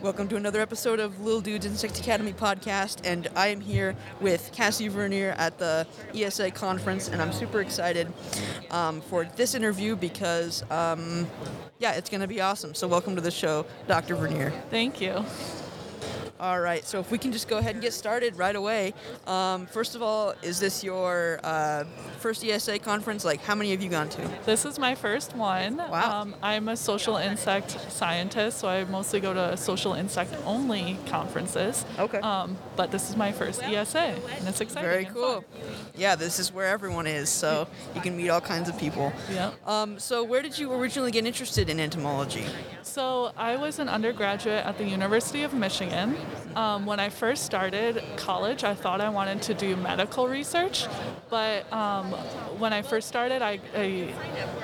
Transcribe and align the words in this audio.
Welcome 0.00 0.28
to 0.28 0.36
another 0.36 0.62
episode 0.62 0.98
of 0.98 1.20
Lil 1.20 1.42
Dudes 1.42 1.66
Insect 1.66 2.00
Academy 2.00 2.32
podcast, 2.32 3.00
and 3.04 3.28
I 3.36 3.48
am 3.48 3.60
here 3.60 3.94
with 4.18 4.50
Cassie 4.54 4.88
Vernier 4.88 5.34
at 5.36 5.58
the 5.58 5.86
ESA 6.14 6.52
conference, 6.52 7.08
and 7.08 7.20
I'm 7.20 7.32
super 7.32 7.60
excited 7.60 8.10
um, 8.70 9.02
for 9.02 9.26
this 9.36 9.54
interview 9.54 9.94
because, 9.94 10.62
um, 10.70 11.26
yeah, 11.78 11.92
it's 11.92 12.08
going 12.08 12.22
to 12.22 12.28
be 12.28 12.40
awesome. 12.40 12.74
So, 12.74 12.88
welcome 12.88 13.14
to 13.16 13.20
the 13.20 13.30
show, 13.30 13.66
Dr. 13.86 14.16
Vernier. 14.16 14.52
Thank 14.70 15.02
you. 15.02 15.22
All 16.40 16.58
right, 16.58 16.82
so 16.86 17.00
if 17.00 17.10
we 17.10 17.18
can 17.18 17.32
just 17.32 17.48
go 17.48 17.58
ahead 17.58 17.74
and 17.74 17.82
get 17.82 17.92
started 17.92 18.38
right 18.38 18.56
away. 18.56 18.94
Um, 19.26 19.66
first 19.66 19.94
of 19.94 20.02
all, 20.02 20.32
is 20.42 20.58
this 20.58 20.82
your 20.82 21.38
uh, 21.44 21.84
first 22.18 22.42
ESA 22.42 22.78
conference? 22.78 23.26
Like, 23.26 23.42
how 23.42 23.54
many 23.54 23.72
have 23.72 23.82
you 23.82 23.90
gone 23.90 24.08
to? 24.08 24.30
This 24.46 24.64
is 24.64 24.78
my 24.78 24.94
first 24.94 25.36
one. 25.36 25.76
Wow. 25.76 26.22
Um, 26.22 26.34
I'm 26.42 26.68
a 26.68 26.78
social 26.78 27.18
insect 27.18 27.92
scientist, 27.92 28.58
so 28.58 28.68
I 28.68 28.84
mostly 28.84 29.20
go 29.20 29.34
to 29.34 29.54
social 29.58 29.92
insect 29.92 30.34
only 30.46 30.96
conferences. 31.08 31.84
Okay. 31.98 32.20
Um, 32.20 32.56
but 32.74 32.90
this 32.90 33.10
is 33.10 33.18
my 33.18 33.32
first 33.32 33.62
ESA, 33.62 33.98
and 33.98 34.48
it's 34.48 34.62
exciting. 34.62 34.88
Very 34.88 35.04
cool. 35.04 35.44
Yeah, 35.94 36.14
this 36.16 36.38
is 36.38 36.54
where 36.54 36.68
everyone 36.68 37.06
is, 37.06 37.28
so 37.28 37.68
you 37.94 38.00
can 38.00 38.16
meet 38.16 38.30
all 38.30 38.40
kinds 38.40 38.70
of 38.70 38.78
people. 38.78 39.12
Yeah. 39.30 39.50
Um, 39.66 39.98
so, 39.98 40.24
where 40.24 40.40
did 40.40 40.58
you 40.58 40.72
originally 40.72 41.10
get 41.10 41.26
interested 41.26 41.68
in 41.68 41.78
entomology? 41.78 42.46
So 42.82 43.32
I 43.36 43.56
was 43.56 43.78
an 43.78 43.88
undergraduate 43.88 44.64
at 44.64 44.78
the 44.78 44.84
University 44.84 45.42
of 45.42 45.52
Michigan. 45.52 46.16
Um, 46.56 46.86
when 46.86 46.98
I 46.98 47.10
first 47.10 47.44
started 47.44 48.02
college, 48.16 48.64
I 48.64 48.74
thought 48.74 49.00
I 49.00 49.08
wanted 49.08 49.42
to 49.42 49.54
do 49.54 49.76
medical 49.76 50.28
research, 50.28 50.86
but 51.28 51.70
um, 51.72 52.06
when 52.58 52.72
I 52.72 52.82
first 52.82 53.06
started, 53.08 53.40
I, 53.40 53.60
I 53.76 54.12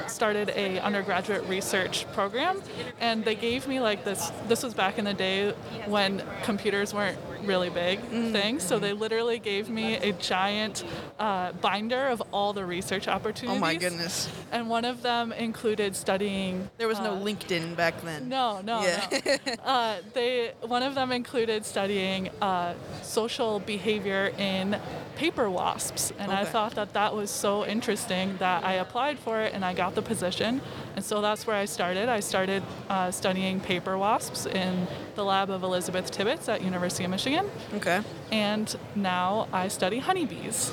started 0.08 0.50
a 0.50 0.80
undergraduate 0.80 1.44
research 1.48 2.10
program, 2.12 2.62
and 3.00 3.24
they 3.24 3.34
gave 3.34 3.68
me 3.68 3.80
like 3.80 4.04
this. 4.04 4.30
This 4.48 4.62
was 4.62 4.74
back 4.74 4.98
in 4.98 5.04
the 5.04 5.14
day 5.14 5.52
when 5.86 6.22
computers 6.42 6.92
weren't 6.92 7.18
really 7.44 7.70
big 7.70 8.00
thing. 8.00 8.60
so 8.60 8.78
they 8.78 8.92
literally 8.92 9.38
gave 9.38 9.68
me 9.68 9.94
a 9.96 10.12
giant 10.12 10.84
uh, 11.18 11.52
binder 11.52 12.08
of 12.08 12.22
all 12.32 12.52
the 12.52 12.64
research 12.64 13.08
opportunities. 13.08 13.56
Oh 13.58 13.60
my 13.60 13.74
goodness. 13.74 14.28
And 14.52 14.68
one 14.68 14.84
of 14.84 15.02
them 15.02 15.32
included 15.32 15.94
studying. 15.96 16.68
There 16.78 16.88
was 16.88 16.98
no 17.00 17.14
uh, 17.14 17.20
LinkedIn 17.20 17.76
back 17.76 18.00
then. 18.02 18.28
no, 18.28 18.60
no, 18.62 18.82
Yeah. 18.82 19.06
no. 19.24 19.36
Uh, 19.66 19.96
they 20.14 20.52
one 20.62 20.82
of 20.82 20.94
them 20.94 21.10
included 21.12 21.64
studying 21.64 22.28
uh, 22.40 22.74
social 23.02 23.58
behavior 23.60 24.32
in 24.38 24.78
paper 25.16 25.48
wasps, 25.50 26.12
and 26.18 26.30
I 26.30 26.44
thought 26.44 26.74
that 26.76 26.92
that 26.92 27.14
was 27.14 27.30
so 27.30 27.64
interesting 27.66 28.36
that 28.38 28.64
I 28.64 28.74
applied 28.74 29.18
for 29.18 29.40
it 29.40 29.54
and 29.54 29.64
I 29.64 29.72
got 29.74 29.94
the 29.94 30.02
position, 30.02 30.60
and 30.94 31.04
so 31.04 31.20
that's 31.20 31.46
where 31.46 31.56
I 31.56 31.64
started. 31.64 32.08
I 32.08 32.20
started 32.20 32.62
uh, 32.88 33.10
studying 33.10 33.60
paper 33.60 33.96
wasps 33.98 34.46
in 34.46 34.86
the 35.14 35.24
lab 35.24 35.50
of 35.50 35.62
Elizabeth 35.62 36.10
Tibbetts 36.10 36.48
at 36.48 36.62
University 36.62 37.04
of 37.04 37.10
Michigan, 37.10 37.25
Okay. 37.74 38.00
and 38.30 38.74
now 38.94 39.48
I 39.52 39.68
study 39.68 39.98
honeybees. 39.98 40.72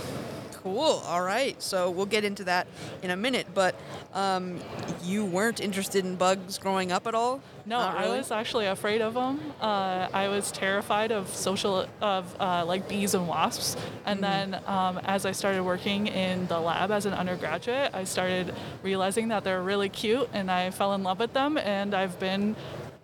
Cool. 0.63 1.01
All 1.05 1.21
right. 1.21 1.61
So 1.61 1.89
we'll 1.91 2.05
get 2.05 2.23
into 2.23 2.45
that 2.45 2.67
in 3.01 3.09
a 3.09 3.17
minute. 3.17 3.47
But 3.53 3.75
um, 4.13 4.61
you 5.03 5.25
weren't 5.25 5.59
interested 5.59 6.05
in 6.05 6.15
bugs 6.15 6.57
growing 6.57 6.89
up 6.89 7.05
at 7.05 7.13
all? 7.13 7.41
No, 7.65 7.79
Not 7.79 7.97
I 7.97 8.07
was 8.17 8.31
actually 8.31 8.67
afraid 8.67 9.01
of 9.01 9.13
them. 9.13 9.41
Uh, 9.59 10.07
I 10.13 10.29
was 10.29 10.53
terrified 10.53 11.11
of 11.11 11.27
social, 11.27 11.85
of 12.01 12.33
uh, 12.39 12.63
like 12.65 12.87
bees 12.87 13.13
and 13.13 13.27
wasps. 13.27 13.75
And 14.05 14.21
Mm-hmm. 14.21 14.51
then 14.51 14.61
um, 14.65 14.99
as 15.03 15.25
I 15.25 15.33
started 15.33 15.63
working 15.63 16.07
in 16.07 16.47
the 16.47 16.59
lab 16.61 16.91
as 16.91 17.05
an 17.05 17.13
undergraduate, 17.13 17.93
I 17.93 18.05
started 18.05 18.53
realizing 18.83 19.27
that 19.29 19.43
they're 19.43 19.61
really 19.61 19.89
cute, 19.89 20.29
and 20.31 20.49
I 20.49 20.71
fell 20.71 20.93
in 20.93 21.03
love 21.03 21.19
with 21.19 21.33
them. 21.33 21.57
And 21.57 21.93
I've 21.93 22.17
been 22.19 22.55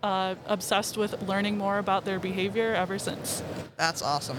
uh, 0.03 0.36
obsessed 0.45 0.97
with 0.97 1.22
learning 1.28 1.58
more 1.58 1.78
about 1.78 2.05
their 2.05 2.19
behavior 2.19 2.73
ever 2.73 3.00
since. 3.00 3.44
That's 3.78 4.02
awesome. 4.02 4.37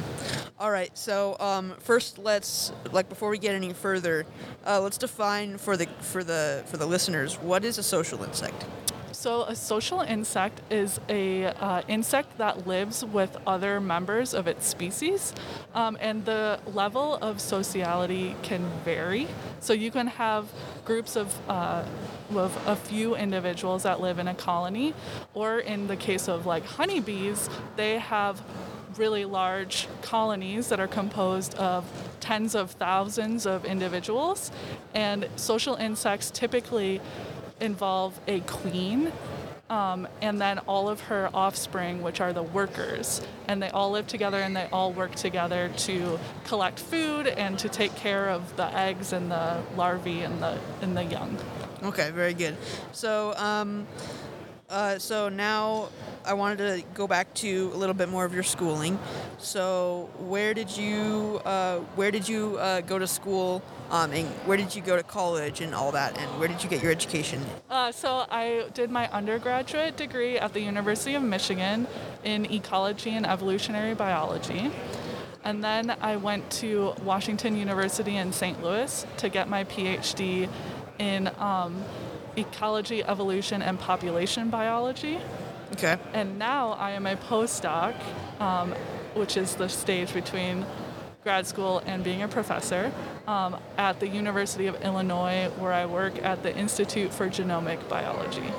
All 0.59 0.71
right. 0.71 0.97
So 0.97 1.37
um, 1.41 1.75
first, 1.79 2.19
let's 2.19 2.73
like 2.93 3.09
before 3.09 3.31
we 3.31 3.39
get 3.39 3.55
any 3.55 3.73
further, 3.73 4.27
uh, 4.67 4.81
let's 4.81 4.99
define 4.99 5.59
for 5.59 5.77
the 5.77 5.87
for 6.01 6.23
the 6.23 6.63
for 6.67 6.77
the 6.77 6.87
listeners 6.87 7.37
what 7.37 7.65
is 7.65 7.79
a 7.79 7.83
social 7.83 8.23
insect. 8.23 8.65
So 9.13 9.43
a 9.43 9.57
social 9.57 10.01
insect 10.01 10.61
is 10.71 11.01
a 11.09 11.47
uh, 11.47 11.83
insect 11.89 12.39
that 12.39 12.67
lives 12.67 13.05
with 13.05 13.37
other 13.47 13.81
members 13.81 14.35
of 14.35 14.47
its 14.47 14.67
species, 14.67 15.35
um, 15.75 15.99
and 16.01 16.25
the 16.25 16.61
level 16.73 17.17
of 17.17 17.41
sociality 17.41 18.37
can 18.43 18.65
vary. 18.85 19.27
So 19.61 19.73
you 19.73 19.91
can 19.91 20.07
have 20.07 20.47
groups 20.85 21.17
of 21.17 21.37
uh, 21.49 21.85
of 22.35 22.57
a 22.69 22.77
few 22.77 23.17
individuals 23.17 23.83
that 23.83 24.01
live 24.01 24.21
in 24.21 24.29
a 24.29 24.35
colony, 24.35 24.95
or 25.35 25.59
in 25.59 25.89
the 25.89 25.97
case 25.97 26.29
of 26.29 26.47
like 26.47 26.65
honeybees, 26.65 27.51
they 27.77 27.99
have 27.99 28.41
really 28.97 29.25
large 29.25 29.89
colonies 30.03 30.69
that 30.69 30.81
are 30.81 30.89
composed 30.89 31.55
of 31.55 31.85
tens 32.21 32.55
of 32.55 32.71
thousands 32.73 33.47
of 33.47 33.65
individuals, 33.65 34.53
and 34.95 35.29
social 35.37 35.75
insects 35.75 36.31
typically 36.31 37.01
involve 37.61 38.19
a 38.27 38.41
queen 38.41 39.13
um, 39.71 40.09
and 40.21 40.41
then 40.41 40.59
all 40.61 40.89
of 40.89 41.01
her 41.03 41.31
offspring, 41.33 42.03
which 42.03 42.21
are 42.21 42.33
the 42.33 42.43
workers. 42.43 43.23
And 43.47 43.63
they 43.63 43.71
all 43.71 43.93
live 43.93 44.09
together 44.09 44.39
and 44.39 44.55
they 44.55 44.69
all 44.73 44.93
work 44.93 45.15
together 45.15 45.71
to 45.79 46.19
collect 46.45 46.81
food 46.81 47.29
and 47.29 47.59
to 47.61 47.69
take 47.69 47.95
care 47.95 48.29
of 48.29 48.57
the 48.57 48.67
eggs 48.77 49.13
and 49.13 49.31
the 49.31 49.63
larvae 49.77 50.23
and 50.23 50.43
the, 50.43 50.59
and 50.83 50.97
the 50.97 51.05
young. 51.05 51.39
Okay, 51.85 52.11
very 52.11 52.35
good. 52.35 52.57
So, 52.93 53.33
um, 53.37 53.87
uh, 54.71 54.99
so 54.99 55.29
now 55.29 55.89
I 56.25 56.35
wanted 56.35 56.59
to 56.59 56.87
go 56.95 57.07
back 57.07 57.33
to 57.35 57.71
a 57.75 57.77
little 57.77 57.95
bit 57.95 58.09
more 58.09 58.25
of 58.25 58.33
your 58.33 58.43
schooling. 58.43 58.99
So, 59.39 60.09
where 60.19 60.55
did 60.55 60.77
you 60.77 61.41
uh, 61.45 61.79
where 61.97 62.11
did 62.11 62.29
you 62.29 62.57
uh, 62.59 62.81
go 62.83 62.99
to 62.99 63.07
school? 63.07 63.63
Um, 63.91 64.13
and 64.13 64.29
where 64.47 64.57
did 64.57 64.77
you 64.77 64.83
go 64.83 64.95
to 64.97 65.03
college 65.03 65.61
and 65.61 65.75
all 65.75 65.91
that? 65.93 66.17
And 66.17 66.39
where 66.39 66.47
did 66.47 66.63
you 66.63 66.71
get 66.71 66.83
your 66.83 66.93
education? 66.93 67.45
Uh, 67.69 67.91
so 67.91 68.25
I 68.31 68.67
did 68.73 68.89
my 68.89 69.11
undergraduate 69.11 69.97
degree 69.97 70.39
at 70.39 70.53
the 70.53 70.61
University 70.61 71.17
of 71.17 71.23
Michigan 71.25 71.89
in 72.23 72.45
ecology 72.53 73.11
and 73.11 73.27
evolutionary 73.27 73.95
biology. 73.95 74.71
And 75.43 75.65
then 75.65 75.91
I 76.01 76.17
went 76.17 76.49
to 76.53 76.95
Washington 77.03 77.57
University 77.57 78.17
in 78.17 78.33
St. 78.33 78.63
Louis 78.63 79.07
to 79.17 79.29
get 79.29 79.49
my 79.49 79.65
PhD 79.65 80.49
in 80.99 81.31
um, 81.39 81.83
ecology, 82.37 83.03
evolution, 83.05 83.63
and 83.63 83.79
population 83.79 84.51
biology. 84.51 85.19
Okay. 85.73 85.99
And 86.13 86.39
now 86.39 86.71
I 86.73 86.93
am 86.93 87.07
a 87.07 87.17
postdoc, 87.17 87.95
um, 88.41 88.73
which 89.15 89.37
is 89.37 89.55
the 89.55 89.69
stage 89.69 90.13
between 90.13 90.67
grad 91.23 91.47
school 91.47 91.83
and 91.87 92.03
being 92.03 92.23
a 92.23 92.29
professor 92.29 92.91
um, 93.27 93.57
at 93.77 94.01
the 94.01 94.09
University 94.09 94.67
of 94.67 94.83
Illinois, 94.83 95.51
where 95.59 95.73
I 95.73 95.87
work 95.87 96.23
at 96.23 96.43
the 96.43 96.57
Institute 96.57 97.13
for 97.13 97.29
Genomic 97.29 97.89
Biology. 97.89 98.53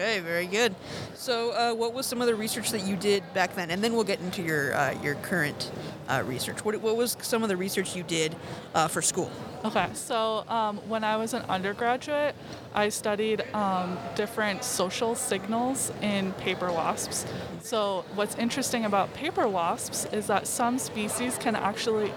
Okay, 0.00 0.20
very 0.20 0.46
good. 0.46 0.76
So, 1.14 1.50
uh, 1.50 1.74
what 1.74 1.92
was 1.92 2.06
some 2.06 2.20
of 2.20 2.28
the 2.28 2.34
research 2.36 2.70
that 2.70 2.86
you 2.86 2.94
did 2.94 3.24
back 3.34 3.56
then? 3.56 3.72
And 3.72 3.82
then 3.82 3.94
we'll 3.94 4.04
get 4.04 4.20
into 4.20 4.42
your 4.42 4.72
uh, 4.72 4.92
your 5.02 5.16
current 5.16 5.72
uh, 6.08 6.22
research. 6.24 6.64
What, 6.64 6.80
what 6.80 6.96
was 6.96 7.16
some 7.20 7.42
of 7.42 7.48
the 7.48 7.56
research 7.56 7.96
you 7.96 8.04
did 8.04 8.36
uh, 8.76 8.86
for 8.86 9.02
school? 9.02 9.28
Okay, 9.64 9.88
so 9.94 10.44
um, 10.46 10.76
when 10.88 11.02
I 11.02 11.16
was 11.16 11.34
an 11.34 11.42
undergraduate, 11.48 12.36
I 12.74 12.90
studied 12.90 13.42
um, 13.52 13.98
different 14.14 14.62
social 14.62 15.16
signals 15.16 15.90
in 16.00 16.32
paper 16.34 16.70
wasps. 16.70 17.26
So, 17.60 18.04
what's 18.14 18.36
interesting 18.36 18.84
about 18.84 19.12
paper 19.14 19.48
wasps 19.48 20.04
is 20.12 20.28
that 20.28 20.46
some 20.46 20.78
species 20.78 21.36
can 21.38 21.56
actually 21.56 22.12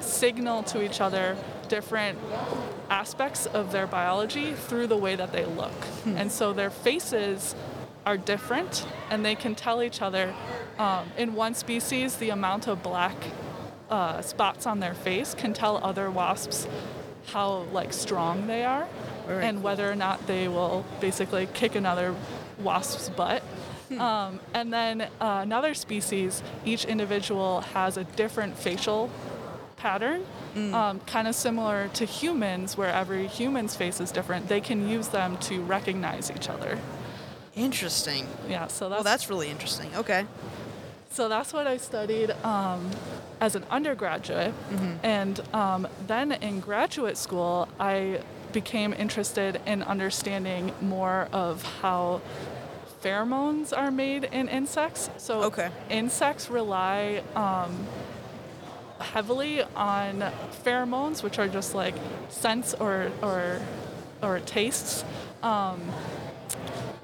signal 0.00 0.62
to 0.64 0.82
each 0.82 1.00
other 1.00 1.38
different 1.68 2.18
aspects 2.90 3.46
of 3.46 3.72
their 3.72 3.86
biology 3.86 4.52
through 4.54 4.86
the 4.86 4.96
way 4.96 5.14
that 5.16 5.32
they 5.32 5.44
look. 5.44 5.72
And 6.06 6.32
so 6.32 6.52
their 6.52 6.70
faces 6.70 7.54
are 8.06 8.16
different 8.16 8.86
and 9.10 9.24
they 9.24 9.34
can 9.34 9.54
tell 9.54 9.82
each 9.82 10.00
other 10.00 10.34
um, 10.78 11.10
in 11.18 11.34
one 11.34 11.54
species 11.54 12.16
the 12.16 12.30
amount 12.30 12.66
of 12.66 12.82
black 12.82 13.14
uh, 13.90 14.22
spots 14.22 14.66
on 14.66 14.80
their 14.80 14.94
face 14.94 15.34
can 15.34 15.52
tell 15.52 15.78
other 15.84 16.10
wasps 16.10 16.66
how 17.26 17.66
like 17.72 17.92
strong 17.92 18.46
they 18.46 18.64
are 18.64 18.86
Very 19.26 19.44
and 19.44 19.62
whether 19.62 19.90
or 19.90 19.94
not 19.94 20.26
they 20.26 20.48
will 20.48 20.84
basically 21.00 21.46
kick 21.52 21.74
another 21.74 22.14
wasp's 22.58 23.10
butt. 23.10 23.42
Um, 23.98 24.40
and 24.52 24.72
then 24.72 25.02
uh, 25.02 25.40
another 25.42 25.72
species 25.72 26.42
each 26.64 26.84
individual 26.84 27.62
has 27.72 27.96
a 27.96 28.04
different 28.04 28.56
facial 28.56 29.10
pattern 29.76 30.24
um, 30.74 31.00
kind 31.00 31.26
of 31.28 31.34
similar 31.34 31.88
to 31.94 32.04
humans 32.04 32.76
where 32.76 32.92
every 32.92 33.26
human's 33.26 33.74
face 33.76 34.00
is 34.00 34.10
different 34.12 34.48
they 34.48 34.60
can 34.60 34.88
use 34.88 35.08
them 35.08 35.36
to 35.38 35.60
recognize 35.62 36.30
each 36.30 36.48
other 36.48 36.78
Interesting. 37.56 38.26
yeah 38.48 38.66
so 38.68 38.88
that's 38.88 38.96
Well, 38.98 39.04
that's 39.12 39.28
really 39.30 39.48
interesting. 39.50 39.90
Okay. 39.96 40.26
So 41.10 41.28
that's 41.28 41.52
what 41.52 41.66
I 41.66 41.76
studied 41.78 42.30
um, 42.44 42.90
as 43.40 43.56
an 43.56 43.64
undergraduate. 43.70 44.52
And 45.02 45.40
um, 45.54 45.88
then 46.06 46.32
in 46.32 46.60
graduate 46.60 47.16
school, 47.16 47.66
I 47.80 48.20
became 48.52 48.92
interested 48.92 49.60
in 49.66 49.82
understanding 49.82 50.72
more 50.80 51.28
of 51.32 51.62
how 51.80 52.20
pheromones 53.02 53.76
are 53.76 53.90
made 53.90 54.24
in 54.24 54.48
insects. 54.48 55.10
So 55.16 55.42
Okay. 55.44 55.70
insects 55.90 56.50
rely 56.50 57.22
um, 57.34 57.86
heavily 59.00 59.62
on 59.76 60.32
pheromones, 60.64 61.22
which 61.22 61.38
are 61.38 61.48
just 61.48 61.74
like 61.74 61.94
scents 62.28 62.74
or 62.74 63.10
or 63.22 63.60
or 64.22 64.40
tastes 64.40 65.04
um, 65.42 65.80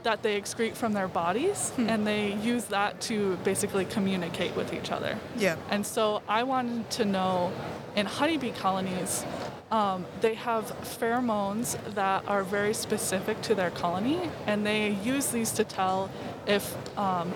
that 0.02 0.22
they 0.22 0.40
excrete 0.40 0.74
from 0.74 0.92
their 0.92 1.08
bodies, 1.08 1.72
and 1.78 2.06
they 2.06 2.34
use 2.34 2.64
that 2.66 3.00
to 3.00 3.36
basically 3.44 3.84
communicate 3.84 4.54
with 4.54 4.72
each 4.74 4.90
other. 4.90 5.18
Yeah. 5.36 5.56
And 5.70 5.84
so 5.86 6.22
I 6.28 6.42
wanted 6.42 6.90
to 6.90 7.04
know 7.04 7.52
in 7.96 8.06
honeybee 8.06 8.50
colonies, 8.50 9.24
um, 9.70 10.04
they 10.20 10.34
have 10.34 10.64
pheromones 10.82 11.76
that 11.94 12.22
are 12.28 12.44
very 12.44 12.74
specific 12.74 13.40
to 13.42 13.54
their 13.54 13.70
colony, 13.70 14.20
and 14.46 14.66
they 14.66 14.90
use 15.02 15.28
these 15.28 15.52
to 15.52 15.64
tell 15.64 16.10
if 16.46 16.76
um, 16.98 17.32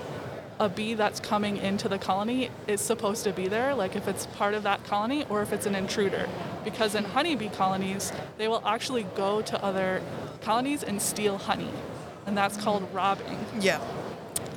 a 0.61 0.69
bee 0.69 0.95
that's 0.95 1.21
coming 1.21 1.57
into 1.57 1.89
the 1.89 1.99
colony 1.99 2.51
is 2.67 2.81
supposed 2.81 3.25
to 3.25 3.33
be 3.33 3.49
there, 3.49 3.75
like 3.75 3.95
if 3.95 4.09
it's 4.09 4.27
part 4.27 4.55
of 4.55 4.63
that 4.65 4.85
colony 4.85 5.25
or 5.29 5.43
if 5.43 5.53
it's 5.53 5.67
an 5.67 5.75
intruder. 5.75 6.29
Because 6.65 6.95
in 6.95 7.05
honeybee 7.05 7.49
colonies, 7.49 8.13
they 8.37 8.49
will 8.49 8.63
actually 8.67 9.05
go 9.15 9.41
to 9.43 9.63
other 9.65 10.03
colonies 10.43 10.83
and 10.83 11.01
steal 11.01 11.39
honey, 11.39 11.71
and 12.27 12.37
that's 12.37 12.57
called 12.57 12.89
robbing. 12.93 13.39
Yeah. 13.61 13.81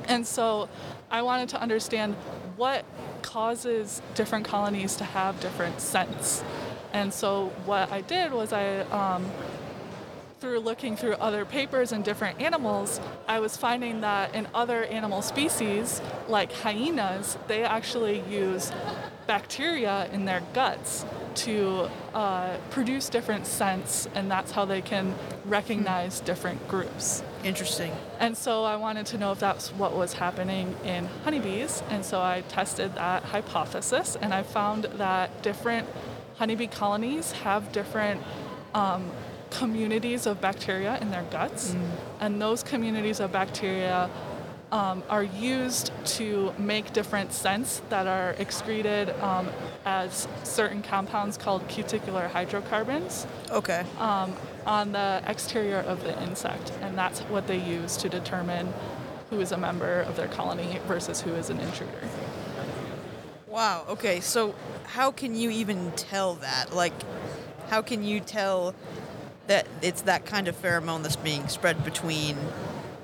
And 0.06 0.26
so 0.26 0.68
I 1.10 1.22
wanted 1.22 1.48
to 1.50 1.60
understand 1.60 2.14
what 2.56 2.84
causes 3.22 4.02
different 4.14 4.44
colonies 4.44 4.96
to 4.96 5.04
have 5.04 5.38
different 5.40 5.80
scents. 5.80 6.42
And 6.92 7.14
so 7.14 7.52
what 7.64 7.90
I 7.90 8.00
did 8.02 8.32
was 8.32 8.52
I, 8.52 8.80
um, 8.90 9.24
through 10.42 10.58
looking 10.58 10.96
through 10.96 11.12
other 11.14 11.44
papers 11.44 11.92
and 11.92 12.04
different 12.04 12.42
animals, 12.42 13.00
I 13.28 13.38
was 13.38 13.56
finding 13.56 14.00
that 14.00 14.34
in 14.34 14.48
other 14.52 14.82
animal 14.86 15.22
species, 15.22 16.02
like 16.26 16.50
hyenas, 16.50 17.38
they 17.46 17.62
actually 17.62 18.24
use 18.28 18.72
bacteria 19.28 20.10
in 20.12 20.24
their 20.24 20.42
guts 20.52 21.06
to 21.36 21.88
uh, 22.12 22.56
produce 22.70 23.08
different 23.08 23.46
scents, 23.46 24.08
and 24.16 24.28
that's 24.28 24.50
how 24.50 24.64
they 24.64 24.82
can 24.82 25.14
recognize 25.44 26.18
different 26.18 26.66
groups. 26.66 27.22
Interesting. 27.44 27.92
And 28.18 28.36
so 28.36 28.64
I 28.64 28.74
wanted 28.74 29.06
to 29.06 29.18
know 29.18 29.30
if 29.30 29.38
that's 29.38 29.68
what 29.68 29.96
was 29.96 30.12
happening 30.12 30.74
in 30.84 31.06
honeybees. 31.22 31.84
And 31.88 32.04
so 32.04 32.20
I 32.20 32.42
tested 32.48 32.96
that 32.96 33.22
hypothesis 33.22 34.16
and 34.20 34.34
I 34.34 34.42
found 34.42 34.84
that 34.96 35.42
different 35.42 35.86
honeybee 36.34 36.66
colonies 36.66 37.30
have 37.30 37.70
different 37.70 38.20
um, 38.74 39.08
communities 39.58 40.26
of 40.26 40.40
bacteria 40.40 40.98
in 41.00 41.10
their 41.10 41.24
guts. 41.30 41.76
And 42.20 42.40
those 42.40 42.62
communities 42.62 43.20
of 43.20 43.32
bacteria 43.32 44.10
um, 44.72 45.02
are 45.10 45.22
used 45.22 45.92
to 46.16 46.54
make 46.58 46.92
different 46.94 47.32
scents 47.32 47.82
that 47.90 48.06
are 48.06 48.30
excreted 48.38 49.10
um, 49.20 49.48
as 49.84 50.26
certain 50.44 50.82
compounds 50.82 51.36
called 51.36 51.66
cuticular 51.68 52.26
hydrocarbons 52.28 53.26
Okay. 53.50 53.84
um, 53.98 54.34
on 54.66 54.92
the 54.92 55.22
exterior 55.26 55.80
of 55.80 56.02
the 56.04 56.20
insect, 56.22 56.72
and 56.80 56.96
that's 56.96 57.20
what 57.22 57.46
they 57.46 57.58
use 57.58 57.98
to 57.98 58.08
determine 58.08 58.72
who 59.28 59.40
is 59.40 59.52
a 59.52 59.58
member 59.58 60.00
of 60.02 60.16
their 60.16 60.28
colony 60.28 60.80
versus 60.86 61.20
who 61.20 61.32
is 61.34 61.50
an 61.50 61.60
intruder. 61.60 62.08
Wow. 63.46 63.84
Okay. 63.88 64.20
So, 64.20 64.54
how 64.84 65.10
can 65.10 65.34
you 65.34 65.50
even 65.50 65.92
tell 65.92 66.34
that? 66.36 66.74
Like, 66.74 66.94
how 67.68 67.82
can 67.82 68.02
you 68.02 68.20
tell 68.20 68.74
that 69.46 69.66
it's 69.80 70.02
that 70.02 70.26
kind 70.26 70.48
of 70.48 70.60
pheromone 70.60 71.02
that's 71.02 71.16
being 71.16 71.48
spread 71.48 71.84
between 71.84 72.36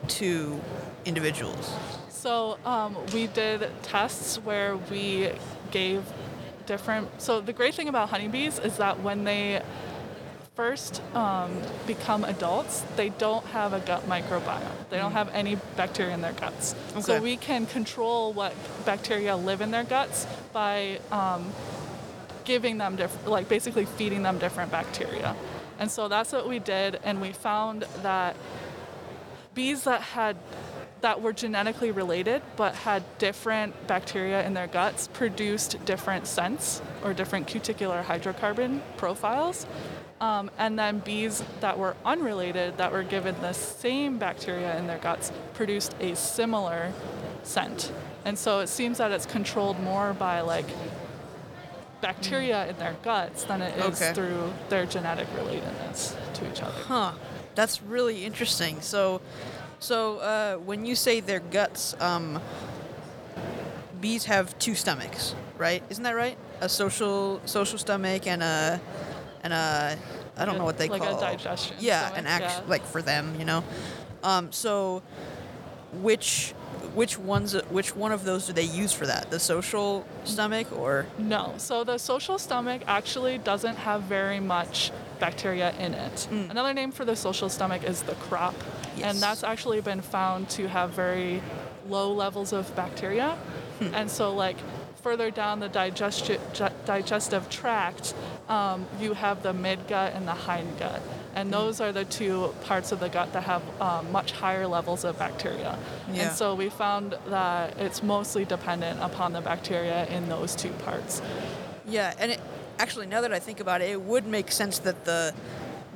two 0.06 0.60
individuals? 1.04 1.72
So 2.10 2.58
um, 2.64 2.96
we 3.14 3.28
did 3.28 3.70
tests 3.82 4.36
where 4.36 4.76
we 4.76 5.30
gave 5.70 6.02
different. 6.66 7.08
So 7.20 7.40
the 7.40 7.52
great 7.52 7.74
thing 7.74 7.88
about 7.88 8.08
honeybees 8.10 8.58
is 8.58 8.76
that 8.78 9.00
when 9.00 9.24
they 9.24 9.62
first 10.58 11.00
um, 11.14 11.56
become 11.86 12.24
adults, 12.24 12.84
they 12.96 13.10
don't 13.10 13.44
have 13.46 13.72
a 13.72 13.78
gut 13.78 14.08
microbiome. 14.08 14.60
They 14.90 14.98
don't 14.98 15.12
have 15.12 15.28
any 15.32 15.56
bacteria 15.76 16.12
in 16.14 16.20
their 16.20 16.32
guts. 16.32 16.74
Okay. 16.90 17.00
So 17.00 17.22
we 17.22 17.36
can 17.36 17.66
control 17.66 18.32
what 18.32 18.52
bacteria 18.84 19.36
live 19.36 19.60
in 19.60 19.70
their 19.70 19.84
guts 19.84 20.26
by 20.52 20.98
um, 21.12 21.52
giving 22.44 22.78
them 22.78 22.96
different, 22.96 23.28
like 23.28 23.48
basically 23.48 23.84
feeding 23.84 24.24
them 24.24 24.38
different 24.38 24.72
bacteria. 24.72 25.36
And 25.78 25.90
so 25.90 26.08
that's 26.08 26.32
what 26.32 26.48
we 26.48 26.58
did, 26.58 26.98
and 27.04 27.20
we 27.20 27.32
found 27.32 27.84
that 28.02 28.36
bees 29.54 29.84
that 29.84 30.00
had 30.00 30.36
that 31.00 31.22
were 31.22 31.32
genetically 31.32 31.90
related 31.92 32.42
but 32.56 32.74
had 32.74 33.02
different 33.18 33.86
bacteria 33.86 34.44
in 34.44 34.54
their 34.54 34.66
guts 34.66 35.08
produced 35.12 35.84
different 35.84 36.26
scents 36.26 36.82
or 37.04 37.14
different 37.14 37.46
cuticular 37.46 38.02
hydrocarbon 38.02 38.80
profiles. 38.96 39.66
Um, 40.20 40.50
and 40.58 40.76
then 40.76 40.98
bees 40.98 41.44
that 41.60 41.78
were 41.78 41.94
unrelated, 42.04 42.76
that 42.78 42.90
were 42.90 43.04
given 43.04 43.36
the 43.40 43.52
same 43.52 44.18
bacteria 44.18 44.76
in 44.76 44.88
their 44.88 44.98
guts, 44.98 45.30
produced 45.54 45.94
a 46.00 46.16
similar 46.16 46.92
scent. 47.44 47.92
And 48.24 48.36
so 48.36 48.58
it 48.58 48.68
seems 48.68 48.98
that 48.98 49.12
it's 49.12 49.26
controlled 49.26 49.78
more 49.78 50.12
by 50.14 50.40
like 50.40 50.66
bacteria 52.00 52.66
in 52.68 52.76
their 52.78 52.96
guts 53.02 53.44
than 53.44 53.62
it 53.62 53.76
is 53.76 54.00
Okay. 54.00 54.12
through 54.14 54.52
their 54.68 54.86
genetic 54.86 55.28
relatedness 55.34 56.14
to 56.34 56.50
each 56.50 56.62
other. 56.62 56.80
Huh. 56.86 57.12
That's 57.54 57.82
really 57.82 58.24
interesting. 58.24 58.80
So, 58.80 59.20
so 59.80 60.18
uh, 60.18 60.56
when 60.56 60.84
you 60.84 60.94
say 60.94 61.20
their 61.20 61.40
guts, 61.40 61.94
um, 62.00 62.40
bees 64.00 64.26
have 64.26 64.56
two 64.58 64.74
stomachs, 64.74 65.34
right? 65.56 65.82
Isn't 65.90 66.04
that 66.04 66.14
right? 66.14 66.36
A 66.60 66.68
social 66.68 67.40
social 67.44 67.78
stomach 67.78 68.26
and 68.26 68.42
a 68.42 68.80
and 69.42 69.52
a 69.52 69.98
I 70.36 70.44
don't 70.44 70.58
know 70.58 70.64
what 70.64 70.78
they 70.78 70.88
like 70.88 71.02
call 71.02 71.14
like 71.14 71.34
a 71.34 71.36
digestion. 71.36 71.76
Yeah, 71.80 72.06
stomach, 72.06 72.18
an 72.18 72.26
act 72.26 72.44
yeah. 72.44 72.60
like 72.68 72.84
for 72.86 73.02
them, 73.02 73.34
you 73.38 73.44
know. 73.44 73.64
Um, 74.22 74.52
so, 74.52 75.02
which 76.00 76.54
which 76.94 77.18
ones 77.18 77.54
which 77.70 77.94
one 77.96 78.12
of 78.12 78.24
those 78.24 78.46
do 78.46 78.52
they 78.52 78.62
use 78.62 78.92
for 78.92 79.06
that? 79.06 79.30
The 79.30 79.38
social 79.38 80.04
stomach 80.24 80.66
or 80.76 81.06
No. 81.18 81.54
So 81.58 81.84
the 81.84 81.98
social 81.98 82.38
stomach 82.38 82.82
actually 82.86 83.38
doesn't 83.38 83.76
have 83.76 84.02
very 84.02 84.40
much 84.40 84.90
bacteria 85.18 85.74
in 85.78 85.94
it. 85.94 86.28
Mm. 86.30 86.50
Another 86.50 86.72
name 86.74 86.92
for 86.92 87.04
the 87.04 87.16
social 87.16 87.48
stomach 87.48 87.84
is 87.84 88.02
the 88.02 88.14
crop. 88.14 88.54
Yes. 88.96 89.14
And 89.14 89.22
that's 89.22 89.44
actually 89.44 89.80
been 89.80 90.00
found 90.00 90.48
to 90.50 90.68
have 90.68 90.90
very 90.90 91.42
low 91.88 92.12
levels 92.12 92.52
of 92.52 92.74
bacteria. 92.76 93.36
Hmm. 93.78 93.94
And 93.94 94.10
so, 94.10 94.34
like, 94.34 94.56
further 95.02 95.30
down 95.30 95.60
the 95.60 95.68
digesti- 95.68 96.40
ju- 96.52 96.74
digestive 96.84 97.48
tract, 97.48 98.14
um, 98.48 98.86
you 99.00 99.14
have 99.14 99.42
the 99.42 99.52
mid 99.52 99.86
gut 99.88 100.14
and 100.14 100.26
the 100.26 100.32
hind 100.32 100.78
gut. 100.78 101.02
And 101.34 101.52
those 101.52 101.80
are 101.80 101.92
the 101.92 102.04
two 102.04 102.52
parts 102.64 102.90
of 102.90 103.00
the 103.00 103.08
gut 103.08 103.32
that 103.32 103.44
have 103.44 103.62
um, 103.80 104.10
much 104.10 104.32
higher 104.32 104.66
levels 104.66 105.04
of 105.04 105.18
bacteria. 105.18 105.78
Yeah. 106.12 106.22
And 106.22 106.36
so 106.36 106.54
we 106.54 106.68
found 106.68 107.16
that 107.28 107.78
it's 107.78 108.02
mostly 108.02 108.44
dependent 108.44 109.00
upon 109.00 109.32
the 109.32 109.40
bacteria 109.40 110.06
in 110.06 110.28
those 110.28 110.56
two 110.56 110.70
parts. 110.84 111.22
Yeah, 111.86 112.14
and 112.18 112.32
it, 112.32 112.40
actually, 112.78 113.06
now 113.06 113.20
that 113.20 113.32
I 113.32 113.38
think 113.38 113.60
about 113.60 113.82
it, 113.82 113.90
it 113.90 114.00
would 114.00 114.26
make 114.26 114.50
sense 114.50 114.78
that 114.80 115.04
the 115.04 115.34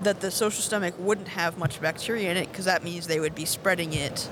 that 0.02 0.20
the 0.20 0.30
social 0.30 0.62
stomach 0.62 0.94
wouldn't 0.98 1.28
have 1.28 1.58
much 1.58 1.80
bacteria 1.80 2.30
in 2.30 2.36
it 2.36 2.48
because 2.50 2.64
that 2.64 2.82
means 2.82 3.06
they 3.06 3.20
would 3.20 3.36
be 3.36 3.44
spreading 3.44 3.92
it 3.92 4.28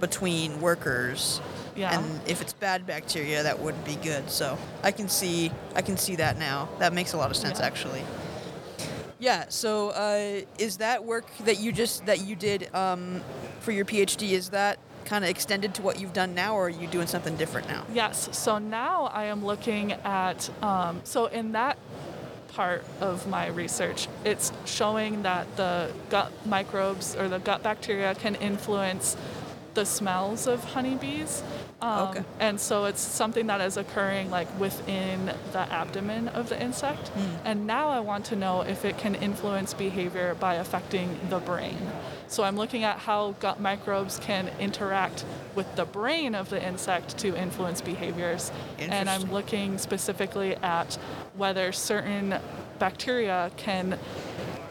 between 0.00 0.60
workers. 0.60 1.40
Yeah. 1.76 1.98
And 1.98 2.20
if 2.26 2.40
it's 2.40 2.52
bad 2.52 2.86
bacteria, 2.86 3.42
that 3.42 3.58
wouldn't 3.58 3.84
be 3.84 3.96
good. 3.96 4.30
So 4.30 4.56
I 4.82 4.90
can 4.92 5.08
see 5.08 5.50
I 5.74 5.82
can 5.82 5.96
see 5.96 6.16
that 6.16 6.38
now. 6.38 6.68
That 6.78 6.92
makes 6.92 7.12
a 7.12 7.16
lot 7.16 7.30
of 7.30 7.36
sense, 7.36 7.58
Yeah. 7.60 7.66
actually. 7.66 8.02
Yeah. 9.18 9.46
So 9.48 9.90
uh, 9.90 10.42
is 10.58 10.78
that 10.78 11.04
work 11.04 11.26
that 11.44 11.58
you 11.60 11.72
just 11.72 12.06
that 12.06 12.20
you 12.26 12.36
did 12.36 12.74
um, 12.74 13.22
for 13.60 13.72
your 13.72 13.84
PhD? 13.84 14.30
Is 14.32 14.50
that 14.50 14.78
kind 15.04 15.24
of 15.24 15.30
extended 15.30 15.74
to 15.74 15.82
what 15.82 16.00
you've 16.00 16.12
done 16.14 16.34
now, 16.34 16.54
or 16.54 16.66
are 16.66 16.70
you 16.70 16.86
doing 16.86 17.06
something 17.06 17.36
different 17.36 17.68
now? 17.68 17.84
Yes. 17.92 18.28
So 18.32 18.58
now 18.58 19.04
I 19.12 19.24
am 19.24 19.44
looking 19.44 19.92
at, 19.92 20.48
um, 20.62 21.02
so 21.04 21.26
in 21.26 21.52
that 21.52 21.76
part 22.48 22.84
of 23.00 23.26
my 23.26 23.48
research, 23.48 24.08
it's 24.24 24.50
showing 24.64 25.22
that 25.22 25.56
the 25.56 25.92
gut 26.08 26.32
microbes 26.46 27.14
or 27.16 27.28
the 27.28 27.38
gut 27.38 27.62
bacteria 27.62 28.14
can 28.14 28.34
influence 28.36 29.16
the 29.74 29.84
smells 29.84 30.46
of 30.46 30.64
honeybees. 30.64 31.42
Um, 31.84 32.08
Okay. 32.08 32.24
And 32.40 32.60
so 32.60 32.86
it's 32.86 33.00
something 33.00 33.46
that 33.48 33.60
is 33.60 33.76
occurring 33.76 34.30
like 34.30 34.48
within 34.58 35.26
the 35.52 35.60
abdomen 35.72 36.28
of 36.28 36.48
the 36.48 36.60
insect. 36.60 37.10
And 37.44 37.66
now 37.66 37.88
I 37.88 38.00
want 38.00 38.24
to 38.26 38.36
know 38.36 38.62
if 38.62 38.84
it 38.84 38.96
can 38.98 39.14
influence 39.14 39.74
behavior 39.74 40.34
by 40.40 40.54
affecting 40.54 41.18
the 41.28 41.38
brain. 41.38 41.76
So 42.26 42.42
I'm 42.42 42.56
looking 42.56 42.84
at 42.84 42.98
how 42.98 43.32
gut 43.38 43.60
microbes 43.60 44.18
can 44.18 44.50
interact 44.58 45.24
with 45.54 45.76
the 45.76 45.84
brain 45.84 46.34
of 46.34 46.48
the 46.50 46.60
insect 46.66 47.18
to 47.18 47.36
influence 47.36 47.80
behaviors. 47.80 48.50
And 48.78 49.08
I'm 49.08 49.30
looking 49.30 49.78
specifically 49.78 50.56
at 50.56 50.94
whether 51.36 51.70
certain 51.72 52.38
bacteria 52.78 53.50
can 53.56 53.98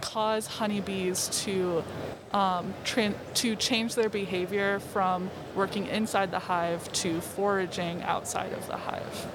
cause 0.01 0.47
honeybees 0.47 1.29
to 1.43 1.83
um, 2.33 2.73
tran 2.83 3.13
to 3.35 3.55
change 3.55 3.95
their 3.95 4.09
behavior 4.09 4.79
from 4.79 5.29
working 5.55 5.85
inside 5.87 6.31
the 6.31 6.39
hive 6.39 6.91
to 6.93 7.21
foraging 7.21 8.01
outside 8.03 8.51
of 8.53 8.65
the 8.67 8.77
hive. 8.77 9.27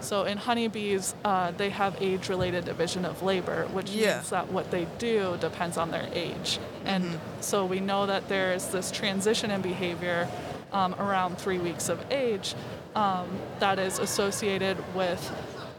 So 0.00 0.24
in 0.24 0.38
honeybees, 0.38 1.14
uh, 1.26 1.50
they 1.50 1.68
have 1.68 1.94
age-related 2.00 2.64
division 2.64 3.04
of 3.04 3.22
labor, 3.22 3.66
which 3.74 3.90
Yeah. 3.90 4.14
means 4.14 4.30
that 4.30 4.50
what 4.50 4.70
they 4.70 4.86
do 4.96 5.36
depends 5.42 5.76
on 5.76 5.90
their 5.90 6.08
age. 6.14 6.58
And 6.86 7.20
so 7.42 7.66
we 7.66 7.78
know 7.78 8.06
that 8.06 8.28
there 8.30 8.54
is 8.54 8.68
this 8.68 8.90
transition 8.90 9.50
in 9.50 9.60
behavior 9.60 10.26
um, 10.72 10.94
around 10.98 11.36
three 11.36 11.58
weeks 11.58 11.90
of 11.90 11.98
age 12.10 12.54
um, 12.94 13.28
that 13.58 13.78
is 13.78 13.98
associated 13.98 14.78
with 14.94 15.20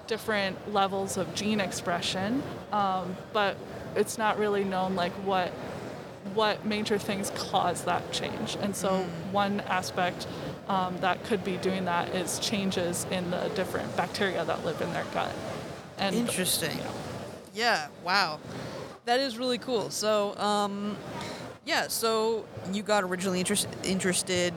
different 0.05 0.71
levels 0.71 1.17
of 1.17 1.33
gene 1.33 1.59
expression, 1.59 2.43
um, 2.71 3.17
but 3.33 3.57
it's 3.95 4.19
not 4.19 4.37
really 4.37 4.63
known 4.63 4.95
like 4.95 5.13
what 5.25 5.51
what 6.33 6.65
major 6.65 6.97
things 6.97 7.31
cause 7.31 7.83
that 7.83 8.11
change. 8.11 8.57
And 8.61 8.75
so 8.75 9.03
one 9.31 9.61
aspect 9.61 10.27
um, 10.67 10.97
that 10.99 11.23
could 11.23 11.43
be 11.43 11.57
doing 11.57 11.85
that 11.85 12.09
is 12.15 12.39
changes 12.39 13.05
in 13.11 13.31
the 13.31 13.49
different 13.55 13.95
bacteria 13.95 14.43
that 14.45 14.63
live 14.65 14.81
in 14.81 14.91
their 14.93 15.05
gut. 15.13 15.33
And 15.97 16.15
Interesting. 16.15 16.77
yeah. 16.77 16.91
Yeah, 17.53 17.87
wow. 18.03 18.39
That 19.05 19.19
is 19.19 19.37
really 19.37 19.57
cool. 19.57 19.89
So, 19.89 20.35
um, 20.37 20.95
yeah, 21.65 21.87
so 21.87 22.45
you 22.71 22.83
got 22.83 23.03
originally 23.03 23.39
interest, 23.39 23.67
interested 23.83 24.53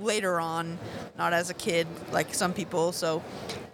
later 0.00 0.40
on, 0.40 0.78
not 1.18 1.32
as 1.32 1.50
a 1.50 1.54
kid 1.54 1.86
like 2.10 2.34
some 2.34 2.52
people. 2.52 2.92
So, 2.92 3.22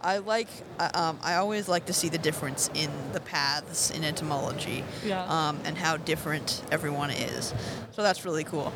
I 0.06 0.18
like, 0.18 0.46
I- 0.78 0.86
um, 0.94 1.18
I 1.20 1.34
always 1.34 1.68
like 1.68 1.86
to 1.86 1.92
see 1.92 2.08
the 2.08 2.18
difference 2.18 2.70
in 2.74 2.90
the 3.12 3.18
paths 3.20 3.90
in 3.90 4.04
entomology 4.04 4.84
Yeah. 5.04 5.24
um, 5.24 5.58
and 5.64 5.76
how 5.76 5.96
different 5.96 6.62
everyone 6.70 7.10
is. 7.10 7.52
So, 7.90 8.02
that's 8.04 8.24
really 8.24 8.44
cool. 8.44 8.72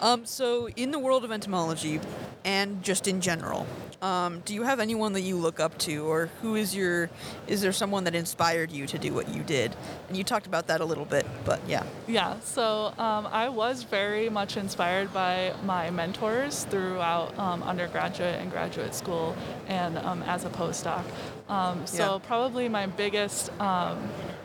Um, 0.00 0.24
so, 0.24 0.68
in 0.76 0.90
the 0.92 0.98
world 0.98 1.24
of 1.24 1.30
entomology 1.32 2.00
and 2.44 2.82
just 2.82 3.06
in 3.06 3.20
general, 3.20 3.66
um, 4.00 4.40
do 4.46 4.54
you 4.54 4.62
have 4.62 4.80
anyone 4.80 5.12
that 5.12 5.20
you 5.20 5.36
look 5.36 5.60
up 5.60 5.76
to, 5.80 6.06
or 6.06 6.30
who 6.40 6.54
is 6.54 6.74
your? 6.74 7.10
Is 7.46 7.60
there 7.60 7.72
someone 7.72 8.04
that 8.04 8.14
inspired 8.14 8.70
you 8.70 8.86
to 8.86 8.98
do 8.98 9.12
what 9.12 9.28
you 9.28 9.42
did? 9.42 9.76
And 10.08 10.16
you 10.16 10.24
talked 10.24 10.46
about 10.46 10.68
that 10.68 10.80
a 10.80 10.84
little 10.86 11.04
bit, 11.04 11.26
but 11.44 11.60
yeah. 11.68 11.82
Yeah, 12.08 12.40
so 12.40 12.94
um, 12.98 13.26
I 13.30 13.50
was 13.50 13.82
very 13.82 14.30
much 14.30 14.56
inspired 14.56 15.12
by 15.12 15.52
my 15.64 15.90
mentors 15.90 16.64
throughout 16.64 17.38
um, 17.38 17.62
undergraduate 17.62 18.40
and 18.40 18.50
graduate 18.50 18.94
school 18.94 19.36
and 19.68 19.98
um, 19.98 20.22
as 20.22 20.46
a 20.46 20.48
postdoc. 20.48 21.02
Um, 21.50 21.86
so 21.86 22.14
Yeah. 22.14 22.26
probably 22.26 22.68
my 22.70 22.86
biggest, 22.86 23.50
um, 23.60 23.98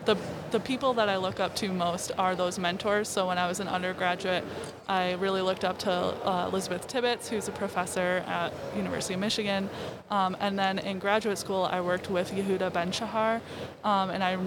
the, 0.05 0.17
the 0.51 0.59
people 0.59 0.93
that 0.93 1.09
I 1.09 1.17
look 1.17 1.39
up 1.39 1.55
to 1.57 1.69
most 1.69 2.11
are 2.17 2.35
those 2.35 2.59
mentors. 2.59 3.09
So 3.09 3.27
when 3.27 3.37
I 3.37 3.47
was 3.47 3.59
an 3.59 3.67
undergraduate, 3.67 4.43
I 4.87 5.13
really 5.13 5.41
looked 5.41 5.65
up 5.65 5.79
to 5.79 5.91
uh, 5.91 6.47
Elizabeth 6.47 6.87
Tibbetts, 6.87 7.27
who's 7.29 7.47
a 7.47 7.51
professor 7.51 8.23
at 8.27 8.53
University 8.75 9.15
of 9.15 9.19
Michigan. 9.19 9.69
Um, 10.11 10.37
and 10.39 10.57
then 10.57 10.79
in 10.79 10.99
graduate 10.99 11.37
school, 11.37 11.63
I 11.71 11.81
worked 11.81 12.09
with 12.09 12.31
Yehuda 12.31 12.71
Ben 12.71 12.91
Shahar, 12.91 13.41
um, 13.83 14.09
and 14.11 14.23
I 14.23 14.37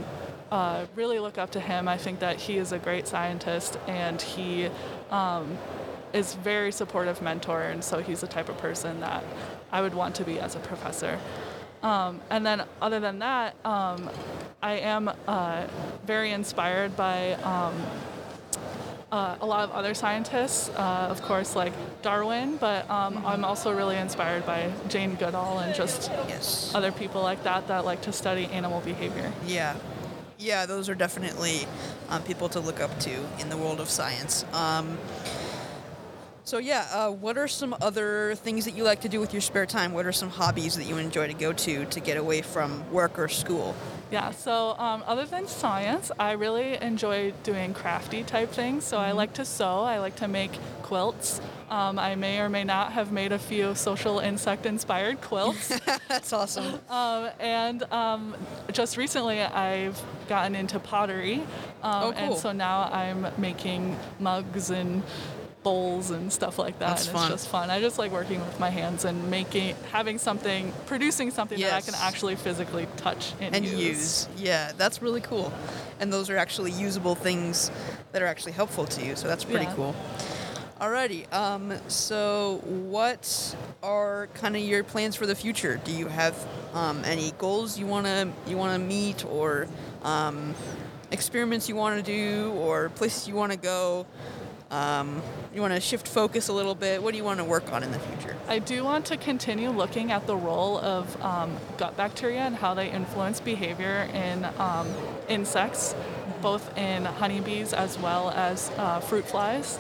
uh, 0.50 0.86
really 0.94 1.18
look 1.18 1.38
up 1.38 1.50
to 1.50 1.60
him. 1.60 1.88
I 1.88 1.98
think 1.98 2.20
that 2.20 2.36
he 2.36 2.58
is 2.58 2.72
a 2.72 2.78
great 2.78 3.06
scientist 3.06 3.78
and 3.86 4.20
he 4.22 4.68
um, 5.10 5.58
is 6.12 6.34
very 6.34 6.72
supportive 6.72 7.20
mentor, 7.20 7.62
and 7.62 7.82
so 7.84 7.98
he's 7.98 8.20
the 8.20 8.26
type 8.26 8.48
of 8.48 8.56
person 8.58 9.00
that 9.00 9.24
I 9.70 9.82
would 9.82 9.94
want 9.94 10.14
to 10.16 10.24
be 10.24 10.40
as 10.40 10.54
a 10.54 10.60
professor. 10.60 11.18
Um, 11.82 12.20
and 12.30 12.44
then, 12.44 12.64
other 12.82 13.00
than 13.00 13.20
that, 13.20 13.54
um, 13.64 14.10
I 14.62 14.74
am 14.78 15.10
uh, 15.26 15.66
very 16.04 16.32
inspired 16.32 16.96
by 16.96 17.34
um, 17.34 17.74
uh, 19.12 19.36
a 19.40 19.46
lot 19.46 19.64
of 19.64 19.70
other 19.72 19.94
scientists, 19.94 20.68
uh, 20.70 21.06
of 21.10 21.22
course, 21.22 21.54
like 21.56 21.72
Darwin, 22.02 22.56
but 22.56 22.88
um, 22.90 23.24
I'm 23.24 23.44
also 23.44 23.74
really 23.74 23.96
inspired 23.96 24.44
by 24.44 24.72
Jane 24.88 25.14
Goodall 25.14 25.60
and 25.60 25.74
just 25.74 26.10
Yes. 26.28 26.72
other 26.74 26.92
people 26.92 27.22
like 27.22 27.42
that 27.44 27.68
that 27.68 27.84
like 27.84 28.02
to 28.02 28.12
study 28.12 28.46
animal 28.46 28.80
behavior. 28.80 29.32
Yeah. 29.46 29.76
Yeah, 30.38 30.66
those 30.66 30.88
are 30.88 30.94
definitely 30.94 31.66
um, 32.10 32.22
people 32.22 32.48
to 32.50 32.60
look 32.60 32.80
up 32.80 32.96
to 33.00 33.10
in 33.40 33.48
the 33.48 33.56
world 33.56 33.80
of 33.80 33.88
science. 33.88 34.44
So 36.48 36.56
yeah, 36.56 36.86
uh, 36.90 37.10
what 37.10 37.36
are 37.36 37.46
some 37.46 37.76
other 37.82 38.34
things 38.36 38.64
that 38.64 38.70
you 38.70 38.82
like 38.82 39.02
to 39.02 39.08
do 39.10 39.20
with 39.20 39.34
your 39.34 39.42
spare 39.42 39.66
time? 39.66 39.92
What 39.92 40.06
are 40.06 40.12
some 40.12 40.30
hobbies 40.30 40.78
that 40.78 40.84
you 40.84 40.96
enjoy 40.96 41.26
to 41.26 41.34
go 41.34 41.52
to 41.52 41.84
to 41.84 42.00
get 42.00 42.16
away 42.16 42.40
from 42.40 42.90
work 42.90 43.18
or 43.18 43.28
school? 43.28 43.74
Yeah, 44.10 44.30
so 44.30 44.74
um, 44.78 45.04
other 45.06 45.26
than 45.26 45.46
science, 45.46 46.10
I 46.18 46.32
really 46.32 46.80
enjoy 46.80 47.34
doing 47.42 47.74
crafty 47.74 48.24
type 48.24 48.50
things. 48.50 48.84
So 48.84 48.96
I 48.96 49.12
like 49.12 49.34
to 49.34 49.44
sew, 49.44 49.80
I 49.80 49.98
like 49.98 50.16
to 50.16 50.26
make 50.26 50.52
quilts. 50.82 51.42
Um, 51.68 51.98
I 51.98 52.14
may 52.14 52.40
or 52.40 52.48
may 52.48 52.64
not 52.64 52.92
have 52.92 53.12
made 53.12 53.32
a 53.32 53.38
few 53.38 53.74
social 53.74 54.18
insect 54.18 54.64
inspired 54.64 55.20
quilts. 55.20 55.68
That's 56.08 56.32
awesome. 56.32 56.80
um, 56.88 57.28
and 57.38 57.82
um, 57.92 58.34
just 58.72 58.96
recently, 58.96 59.42
I've 59.42 60.02
gotten 60.30 60.54
into 60.54 60.80
pottery. 60.80 61.42
Um, 61.82 62.04
Oh, 62.04 62.12
And 62.12 62.38
so 62.38 62.52
now 62.52 62.84
I'm 62.90 63.26
making 63.36 63.98
mugs 64.18 64.70
and 64.70 65.02
bowls 65.62 66.10
and 66.10 66.32
stuff 66.32 66.58
like 66.58 66.78
that. 66.78 66.88
That's 66.88 67.06
and 67.06 67.16
fun. 67.16 67.32
it's 67.32 67.42
just 67.42 67.50
fun. 67.50 67.70
I 67.70 67.80
just 67.80 67.98
like 67.98 68.12
working 68.12 68.40
with 68.40 68.58
my 68.60 68.70
hands 68.70 69.04
and 69.04 69.30
making, 69.30 69.76
having 69.90 70.18
something, 70.18 70.72
producing 70.86 71.30
something 71.30 71.58
that 71.60 71.72
I 71.72 71.80
can 71.80 71.94
actually 71.94 72.36
physically 72.36 72.86
touch 72.96 73.32
and, 73.40 73.54
and 73.54 73.64
use. 73.66 74.28
Yeah, 74.36 74.72
that's 74.76 75.02
really 75.02 75.20
cool. 75.20 75.52
And 76.00 76.12
those 76.12 76.30
are 76.30 76.36
actually 76.36 76.72
usable 76.72 77.14
things 77.14 77.70
that 78.12 78.22
are 78.22 78.26
actually 78.26 78.52
helpful 78.52 78.86
to 78.86 79.04
you. 79.04 79.16
So 79.16 79.28
that's 79.28 79.44
pretty 79.44 79.64
Yeah. 79.64 79.74
cool. 79.74 79.96
Alrighty. 80.80 81.32
Um, 81.32 81.74
so 81.88 82.60
what 82.64 83.56
are 83.82 84.28
kind 84.34 84.54
of 84.54 84.62
your 84.62 84.84
plans 84.84 85.16
for 85.16 85.26
the 85.26 85.34
future? 85.34 85.80
Do 85.82 85.90
you 85.90 86.06
have 86.06 86.36
um, 86.72 87.02
any 87.04 87.32
goals 87.36 87.76
you 87.78 87.86
wanna 87.86 88.32
you 88.46 88.56
wanna 88.56 88.78
meet, 88.78 89.24
or 89.24 89.66
um, 90.04 90.54
experiments 91.10 91.68
you 91.68 91.74
want 91.74 91.96
to 91.96 92.02
do, 92.02 92.52
or 92.52 92.90
places 92.90 93.26
you 93.26 93.34
want 93.34 93.50
to 93.50 93.58
go? 93.58 94.06
Um, 94.70 95.22
you 95.54 95.62
want 95.62 95.72
to 95.72 95.80
shift 95.80 96.06
focus 96.06 96.48
a 96.48 96.52
little 96.52 96.74
bit. 96.74 97.02
What 97.02 97.12
do 97.12 97.16
you 97.16 97.24
want 97.24 97.38
to 97.38 97.44
work 97.44 97.72
on 97.72 97.82
in 97.82 97.90
the 97.90 97.98
future? 97.98 98.36
I 98.48 98.58
do 98.58 98.84
want 98.84 99.06
to 99.06 99.16
continue 99.16 99.70
looking 99.70 100.12
at 100.12 100.26
the 100.26 100.36
role 100.36 100.78
of 100.78 101.20
um, 101.22 101.56
gut 101.78 101.96
bacteria 101.96 102.40
and 102.40 102.54
how 102.54 102.74
they 102.74 102.90
influence 102.90 103.40
behavior 103.40 104.08
in 104.12 104.46
um, 104.58 104.86
insects, 105.28 105.94
both 106.42 106.76
in 106.76 107.06
honeybees 107.06 107.72
as 107.72 107.98
well 107.98 108.30
as 108.30 108.70
uh, 108.76 109.00
fruit 109.00 109.26
flies. 109.26 109.78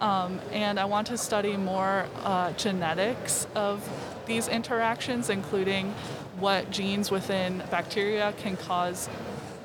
Um, 0.00 0.40
and 0.52 0.78
I 0.78 0.84
want 0.84 1.06
to 1.06 1.16
study 1.16 1.56
more 1.56 2.06
uh, 2.22 2.52
genetics 2.52 3.46
of 3.54 3.88
these 4.26 4.48
interactions, 4.48 5.30
including 5.30 5.94
what 6.38 6.70
genes 6.70 7.10
within 7.10 7.62
bacteria 7.70 8.34
can 8.36 8.58
cause 8.58 9.08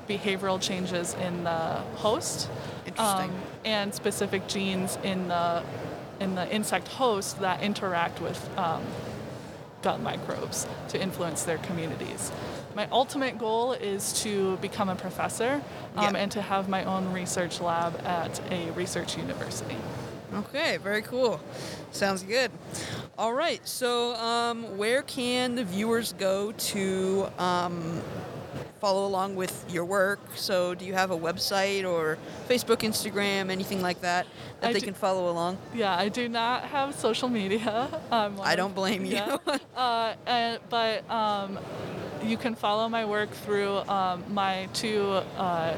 behavioral 0.08 0.60
changes 0.60 1.14
in 1.14 1.44
the 1.44 1.82
host 1.96 2.48
Interesting. 2.86 3.30
um, 3.30 3.36
and 3.64 3.94
specific 3.94 4.46
genes 4.48 4.98
in 5.02 5.28
the 5.28 5.62
in 6.20 6.34
the 6.34 6.48
insect 6.54 6.88
host 6.88 7.40
that 7.40 7.62
interact 7.62 8.20
with 8.20 8.38
um, 8.58 8.82
gut 9.82 10.00
microbes 10.00 10.66
to 10.88 11.00
influence 11.00 11.42
their 11.42 11.58
communities. 11.58 12.30
My 12.76 12.86
ultimate 12.92 13.38
goal 13.38 13.72
is 13.72 14.22
to 14.22 14.56
become 14.58 14.88
a 14.88 14.94
professor 14.94 15.60
um, 15.96 16.14
Yeah. 16.14 16.22
and 16.22 16.30
to 16.32 16.40
have 16.40 16.68
my 16.68 16.84
own 16.84 17.12
research 17.12 17.60
lab 17.60 18.00
at 18.06 18.40
a 18.52 18.70
research 18.72 19.16
university. 19.18 19.76
Okay, 20.34 20.76
very 20.78 21.02
cool. 21.02 21.40
Sounds 21.90 22.22
good. 22.22 22.50
All 23.18 23.34
right, 23.34 23.60
so 23.68 24.14
um, 24.14 24.78
where 24.78 25.02
can 25.02 25.56
the 25.56 25.64
viewers 25.64 26.12
go 26.14 26.52
to 26.52 27.28
um, 27.38 28.00
follow 28.82 29.06
along 29.06 29.36
with 29.36 29.54
your 29.70 29.84
work? 29.84 30.18
So, 30.34 30.74
do 30.74 30.84
you 30.84 30.92
have 30.94 31.10
a 31.12 31.16
website 31.16 31.84
or 31.88 32.18
Facebook, 32.48 32.78
Instagram, 32.90 33.48
anything 33.50 33.80
like 33.80 34.00
that 34.00 34.26
that 34.60 34.70
I 34.70 34.72
they 34.72 34.80
do- 34.80 34.86
can 34.86 34.94
follow 34.94 35.30
along? 35.30 35.56
Yeah, 35.72 35.94
I 35.96 36.08
do 36.08 36.28
not 36.28 36.64
have 36.64 36.94
social 36.96 37.28
media. 37.28 37.88
I'm 38.10 38.40
I 38.40 38.56
don't 38.56 38.74
blame 38.74 39.04
you. 39.04 39.12
Yeah. 39.14 39.36
uh, 39.76 40.14
and, 40.26 40.58
but 40.68 41.08
um, 41.08 41.58
you 42.24 42.36
can 42.36 42.54
follow 42.56 42.88
my 42.88 43.04
work 43.04 43.30
through 43.30 43.78
um, 43.88 44.24
my 44.28 44.68
two 44.74 45.02
uh, 45.38 45.76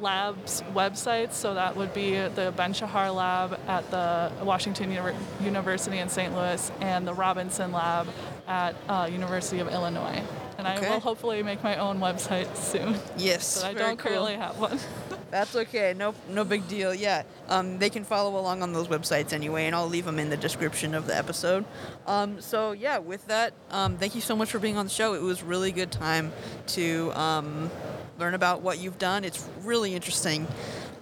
labs 0.00 0.62
websites. 0.72 1.34
So 1.34 1.54
that 1.54 1.76
would 1.76 1.92
be 1.94 2.12
the 2.14 2.52
Ben 2.56 2.72
Shahar 2.72 3.10
Lab 3.10 3.58
at 3.68 3.90
the 3.90 4.32
Washington 4.42 4.90
Univer- 4.90 5.14
University 5.42 5.98
in 5.98 6.08
St. 6.08 6.34
Louis 6.34 6.72
and 6.80 7.06
the 7.06 7.14
Robinson 7.14 7.70
Lab 7.72 8.06
at 8.48 8.74
uh, 8.88 9.08
University 9.12 9.60
of 9.60 9.68
Illinois. 9.68 10.22
And 10.58 10.66
I 10.68 10.78
will 10.78 11.00
hopefully 11.00 11.42
make 11.42 11.62
my 11.62 11.76
own 11.76 11.98
website 11.98 12.54
soon. 12.56 12.96
Yes, 13.16 13.62
But 13.62 13.70
I 13.70 13.74
don't 13.74 13.96
cool. 13.98 14.10
currently 14.10 14.34
have 14.34 14.58
one. 14.58 14.78
That's 15.30 15.54
okay. 15.56 15.94
No, 15.96 16.14
no 16.28 16.44
big 16.44 16.68
deal. 16.68 16.94
Yeah, 16.94 17.24
um, 17.48 17.78
they 17.78 17.90
can 17.90 18.04
follow 18.04 18.38
along 18.38 18.62
on 18.62 18.72
those 18.72 18.86
websites 18.86 19.32
anyway, 19.32 19.66
and 19.66 19.74
I'll 19.74 19.88
leave 19.88 20.04
them 20.04 20.18
in 20.20 20.30
the 20.30 20.36
description 20.36 20.94
of 20.94 21.06
the 21.06 21.16
episode. 21.16 21.64
Um, 22.06 22.40
so 22.40 22.72
yeah, 22.72 22.98
with 22.98 23.26
that, 23.26 23.52
um, 23.70 23.96
thank 23.96 24.14
you 24.14 24.20
so 24.20 24.36
much 24.36 24.50
for 24.50 24.58
being 24.60 24.76
on 24.76 24.86
the 24.86 24.90
show. 24.92 25.14
It 25.14 25.22
was 25.22 25.42
really 25.42 25.72
good 25.72 25.90
time 25.90 26.32
to 26.68 27.10
um, 27.18 27.70
learn 28.18 28.34
about 28.34 28.62
what 28.62 28.78
you've 28.78 28.98
done. 28.98 29.24
It's 29.24 29.48
really 29.62 29.94
interesting. 29.94 30.46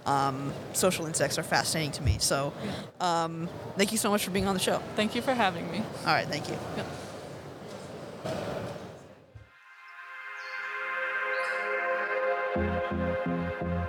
Um, 0.07 0.53
social 0.73 1.07
insects 1.07 1.39
are 1.39 1.43
fascinating 1.45 1.93
to 1.93 2.03
me. 2.03 2.17
So, 2.19 2.53
um, 3.01 3.49
thank 3.77 3.93
you 3.93 3.99
so 3.99 4.11
much 4.11 4.25
for 4.25 4.31
being 4.31 4.47
on 4.49 4.55
the 4.55 4.61
show. 4.61 4.81
Thank 4.97 5.15
you 5.15 5.23
for 5.23 5.35
having 5.35 5.71
me. 5.71 5.79
All 6.07 6.15
right, 6.15 6.27
thank 6.27 6.49
you. 6.49 6.57
Yep. 6.77 6.87